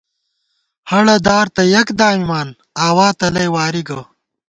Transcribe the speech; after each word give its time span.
ہَڑہ 0.89 1.17
دار 1.25 1.45
تہ 1.55 1.61
یَک 1.73 1.87
دامِمان، 1.99 2.47
آوا 2.87 3.07
تلَئ 3.19 3.47
واری 3.55 3.81
گہ 3.87 3.99